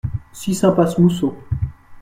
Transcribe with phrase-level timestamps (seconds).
[0.33, 1.37] six impasse Mousseau